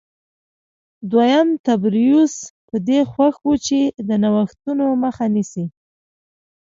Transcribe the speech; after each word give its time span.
دویم 1.11 1.47
تبریوس 1.65 2.33
په 2.67 2.75
دې 2.87 2.99
خوښ 3.11 3.35
و 3.47 3.51
چې 3.65 3.79
د 4.07 4.09
نوښتونو 4.23 4.85
مخه 5.03 5.25
نیسي 5.35 5.65